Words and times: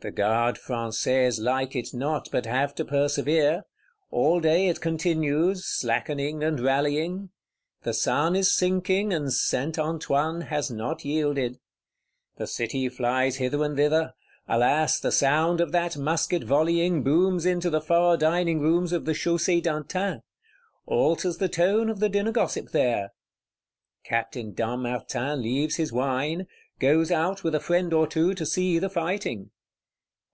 The 0.00 0.12
Gardes 0.12 0.60
Françaises 0.64 1.40
like 1.42 1.74
it 1.74 1.88
not, 1.92 2.28
but 2.30 2.46
have 2.46 2.72
to 2.76 2.84
persevere. 2.84 3.64
All 4.12 4.38
day 4.38 4.68
it 4.68 4.80
continues, 4.80 5.66
slackening 5.66 6.44
and 6.44 6.60
rallying; 6.60 7.30
the 7.82 7.92
sun 7.92 8.36
is 8.36 8.54
sinking, 8.54 9.12
and 9.12 9.32
Saint 9.32 9.76
Antoine 9.76 10.42
has 10.42 10.70
not 10.70 11.04
yielded. 11.04 11.58
The 12.36 12.46
City 12.46 12.88
flies 12.88 13.38
hither 13.38 13.60
and 13.64 13.74
thither: 13.76 14.12
alas, 14.46 15.00
the 15.00 15.10
sound 15.10 15.60
of 15.60 15.72
that 15.72 15.96
musket 15.96 16.44
volleying 16.44 17.02
booms 17.02 17.44
into 17.44 17.68
the 17.68 17.80
far 17.80 18.16
dining 18.16 18.60
rooms 18.60 18.92
of 18.92 19.04
the 19.04 19.14
Chaussée 19.14 19.60
d'Antin; 19.60 20.20
alters 20.86 21.38
the 21.38 21.48
tone 21.48 21.90
of 21.90 21.98
the 21.98 22.08
dinner 22.08 22.30
gossip 22.30 22.70
there. 22.70 23.08
Captain 24.04 24.52
Dampmartin 24.52 25.42
leaves 25.42 25.74
his 25.74 25.90
wine; 25.92 26.46
goes 26.78 27.10
out 27.10 27.42
with 27.42 27.56
a 27.56 27.58
friend 27.58 27.92
or 27.92 28.06
two, 28.06 28.32
to 28.34 28.46
see 28.46 28.78
the 28.78 28.88
fighting. 28.90 29.50